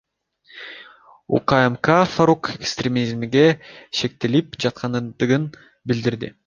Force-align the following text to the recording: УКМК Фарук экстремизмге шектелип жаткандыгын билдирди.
УКМК 1.39 1.91
Фарук 2.15 2.49
экстремизмге 2.55 3.45
шектелип 4.01 4.61
жаткандыгын 4.67 5.49
билдирди. 5.85 6.37